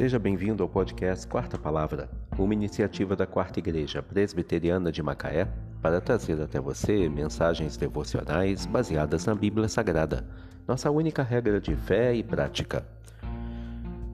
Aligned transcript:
Seja 0.00 0.18
bem-vindo 0.18 0.62
ao 0.62 0.68
podcast 0.70 1.26
Quarta 1.26 1.58
Palavra, 1.58 2.08
uma 2.38 2.54
iniciativa 2.54 3.14
da 3.14 3.26
Quarta 3.26 3.58
Igreja 3.58 4.02
Presbiteriana 4.02 4.90
de 4.90 5.02
Macaé 5.02 5.46
para 5.82 6.00
trazer 6.00 6.40
até 6.40 6.58
você 6.58 7.06
mensagens 7.06 7.76
devocionais 7.76 8.64
baseadas 8.64 9.26
na 9.26 9.34
Bíblia 9.34 9.68
Sagrada, 9.68 10.26
nossa 10.66 10.90
única 10.90 11.22
regra 11.22 11.60
de 11.60 11.76
fé 11.76 12.14
e 12.14 12.22
prática. 12.22 12.82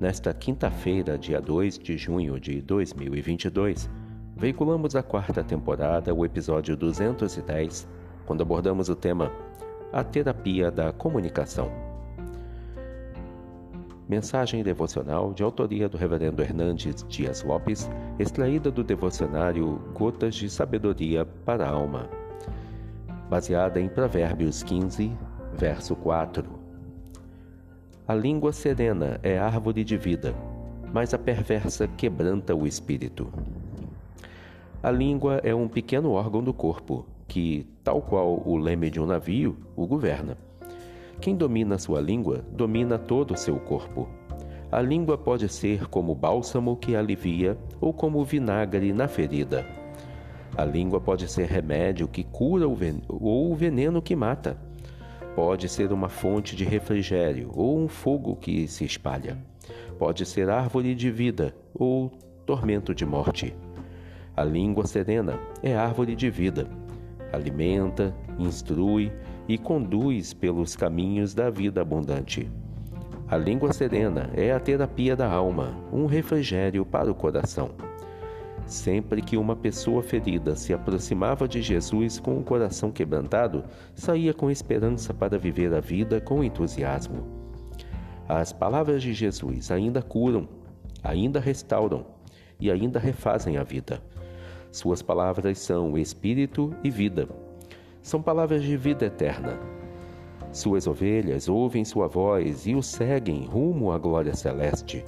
Nesta 0.00 0.34
quinta-feira, 0.34 1.16
dia 1.16 1.40
2 1.40 1.78
de 1.78 1.96
junho 1.96 2.40
de 2.40 2.60
2022, 2.62 3.88
veiculamos 4.36 4.96
a 4.96 5.04
quarta 5.04 5.44
temporada, 5.44 6.12
o 6.12 6.24
episódio 6.24 6.76
210, 6.76 7.86
quando 8.26 8.42
abordamos 8.42 8.88
o 8.88 8.96
tema 8.96 9.30
A 9.92 10.02
Terapia 10.02 10.68
da 10.68 10.92
Comunicação. 10.92 11.85
Mensagem 14.08 14.62
devocional 14.62 15.34
de 15.34 15.42
autoria 15.42 15.88
do 15.88 15.96
Reverendo 15.96 16.40
Hernandes 16.40 17.04
Dias 17.08 17.42
Lopes, 17.42 17.90
extraída 18.20 18.70
do 18.70 18.84
devocionário 18.84 19.80
Gotas 19.92 20.36
de 20.36 20.48
Sabedoria 20.48 21.24
para 21.24 21.66
a 21.66 21.70
Alma, 21.70 22.08
baseada 23.28 23.80
em 23.80 23.88
Provérbios 23.88 24.62
15, 24.62 25.10
verso 25.58 25.96
4. 25.96 26.44
A 28.06 28.14
língua 28.14 28.52
serena 28.52 29.18
é 29.24 29.36
árvore 29.38 29.82
de 29.82 29.96
vida, 29.96 30.32
mas 30.92 31.12
a 31.12 31.18
perversa 31.18 31.88
quebranta 31.88 32.54
o 32.54 32.64
espírito. 32.64 33.26
A 34.80 34.90
língua 34.92 35.40
é 35.42 35.52
um 35.52 35.66
pequeno 35.66 36.12
órgão 36.12 36.44
do 36.44 36.54
corpo 36.54 37.04
que, 37.26 37.66
tal 37.82 38.00
qual 38.00 38.40
o 38.46 38.56
leme 38.56 38.88
de 38.88 39.00
um 39.00 39.06
navio, 39.06 39.56
o 39.74 39.84
governa. 39.84 40.38
Quem 41.20 41.34
domina 41.34 41.78
sua 41.78 42.00
língua, 42.00 42.44
domina 42.52 42.98
todo 42.98 43.34
o 43.34 43.36
seu 43.36 43.56
corpo. 43.58 44.08
A 44.70 44.80
língua 44.80 45.16
pode 45.16 45.48
ser 45.48 45.86
como 45.86 46.14
bálsamo 46.14 46.76
que 46.76 46.94
alivia 46.94 47.56
ou 47.80 47.92
como 47.92 48.24
vinagre 48.24 48.92
na 48.92 49.08
ferida. 49.08 49.66
A 50.56 50.64
língua 50.64 51.00
pode 51.00 51.28
ser 51.28 51.46
remédio 51.46 52.08
que 52.08 52.24
cura 52.24 52.66
ou 52.66 53.54
veneno 53.54 54.02
que 54.02 54.16
mata. 54.16 54.58
Pode 55.34 55.68
ser 55.68 55.92
uma 55.92 56.08
fonte 56.08 56.56
de 56.56 56.64
refrigério 56.64 57.50
ou 57.54 57.78
um 57.78 57.88
fogo 57.88 58.36
que 58.36 58.66
se 58.66 58.84
espalha. 58.84 59.36
Pode 59.98 60.24
ser 60.24 60.48
árvore 60.48 60.94
de 60.94 61.10
vida 61.10 61.54
ou 61.74 62.10
tormento 62.44 62.94
de 62.94 63.04
morte. 63.04 63.54
A 64.36 64.44
língua 64.44 64.86
serena 64.86 65.38
é 65.62 65.74
árvore 65.74 66.14
de 66.14 66.30
vida. 66.30 66.68
Alimenta, 67.32 68.14
instrui 68.38 69.12
e 69.48 69.56
conduz 69.56 70.32
pelos 70.32 70.74
caminhos 70.74 71.34
da 71.34 71.50
vida 71.50 71.80
abundante. 71.80 72.50
A 73.28 73.36
língua 73.36 73.72
serena 73.72 74.30
é 74.34 74.52
a 74.52 74.60
terapia 74.60 75.16
da 75.16 75.28
alma, 75.28 75.76
um 75.92 76.06
refrigério 76.06 76.84
para 76.84 77.10
o 77.10 77.14
coração. 77.14 77.70
Sempre 78.66 79.22
que 79.22 79.36
uma 79.36 79.54
pessoa 79.54 80.02
ferida 80.02 80.56
se 80.56 80.72
aproximava 80.72 81.46
de 81.46 81.62
Jesus 81.62 82.18
com 82.18 82.38
o 82.38 82.42
coração 82.42 82.90
quebrantado, 82.90 83.64
saía 83.94 84.34
com 84.34 84.50
esperança 84.50 85.14
para 85.14 85.38
viver 85.38 85.72
a 85.74 85.80
vida 85.80 86.20
com 86.20 86.42
entusiasmo. 86.42 87.24
As 88.28 88.52
palavras 88.52 89.02
de 89.02 89.12
Jesus 89.12 89.70
ainda 89.70 90.02
curam, 90.02 90.48
ainda 91.02 91.38
restauram 91.38 92.06
e 92.58 92.70
ainda 92.70 92.98
refazem 92.98 93.56
a 93.56 93.62
vida. 93.62 94.02
Suas 94.72 95.00
palavras 95.00 95.58
são 95.60 95.96
espírito 95.96 96.74
e 96.82 96.90
vida 96.90 97.28
são 98.06 98.22
palavras 98.22 98.62
de 98.62 98.76
vida 98.76 99.06
eterna. 99.06 99.58
Suas 100.52 100.86
ovelhas 100.86 101.48
ouvem 101.48 101.84
sua 101.84 102.06
voz 102.06 102.64
e 102.64 102.72
o 102.72 102.80
seguem 102.80 103.44
rumo 103.46 103.90
à 103.90 103.98
glória 103.98 104.32
celeste. 104.32 105.04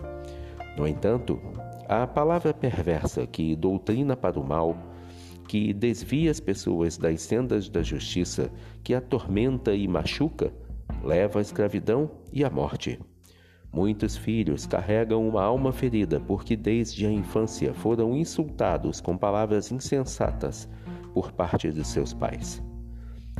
No 0.76 0.84
entanto, 0.84 1.40
a 1.88 2.08
palavra 2.08 2.52
perversa 2.52 3.24
que 3.24 3.54
doutrina 3.54 4.16
para 4.16 4.40
o 4.40 4.44
mal, 4.44 4.76
que 5.46 5.72
desvia 5.72 6.28
as 6.28 6.40
pessoas 6.40 6.98
das 6.98 7.22
sendas 7.22 7.68
da 7.68 7.84
justiça, 7.84 8.50
que 8.82 8.92
atormenta 8.92 9.72
e 9.72 9.86
machuca, 9.86 10.52
leva 11.04 11.38
à 11.38 11.42
escravidão 11.42 12.10
e 12.32 12.42
à 12.42 12.50
morte. 12.50 12.98
Muitos 13.72 14.16
filhos 14.16 14.66
carregam 14.66 15.28
uma 15.28 15.44
alma 15.44 15.70
ferida 15.70 16.18
porque 16.18 16.56
desde 16.56 17.06
a 17.06 17.12
infância 17.12 17.72
foram 17.72 18.16
insultados 18.16 19.00
com 19.00 19.16
palavras 19.16 19.70
insensatas 19.70 20.68
por 21.14 21.30
parte 21.30 21.70
de 21.70 21.84
seus 21.84 22.12
pais. 22.12 22.60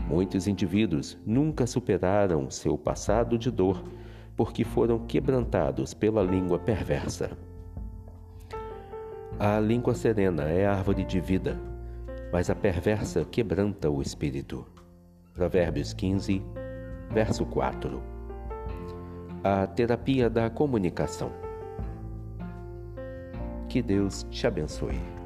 Muitos 0.08 0.48
indivíduos 0.48 1.18
nunca 1.26 1.66
superaram 1.66 2.50
seu 2.50 2.78
passado 2.78 3.36
de 3.36 3.50
dor 3.50 3.84
porque 4.34 4.64
foram 4.64 5.00
quebrantados 5.00 5.92
pela 5.92 6.22
língua 6.22 6.58
perversa. 6.58 7.36
A 9.38 9.60
língua 9.60 9.94
serena 9.94 10.44
é 10.44 10.66
árvore 10.66 11.04
de 11.04 11.20
vida, 11.20 11.60
mas 12.32 12.48
a 12.48 12.54
perversa 12.54 13.24
quebranta 13.24 13.90
o 13.90 14.00
espírito. 14.00 14.66
Provérbios 15.34 15.92
15, 15.92 16.42
verso 17.10 17.44
4. 17.44 18.02
A 19.44 19.66
terapia 19.66 20.30
da 20.30 20.48
comunicação. 20.48 21.30
Que 23.68 23.82
Deus 23.82 24.26
te 24.30 24.46
abençoe. 24.46 25.17